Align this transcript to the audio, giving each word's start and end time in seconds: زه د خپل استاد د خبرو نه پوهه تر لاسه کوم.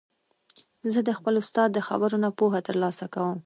زه 0.93 0.99
د 1.07 1.09
خپل 1.17 1.33
استاد 1.41 1.69
د 1.73 1.79
خبرو 1.87 2.17
نه 2.23 2.29
پوهه 2.39 2.59
تر 2.67 2.75
لاسه 2.83 3.05
کوم. 3.13 3.37